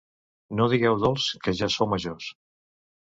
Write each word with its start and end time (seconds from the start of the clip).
No 0.59 0.65
digueu 0.71 0.97
dois, 1.03 1.25
que 1.43 1.55
ja 1.61 1.69
sou 1.75 1.91
majors. 1.95 2.33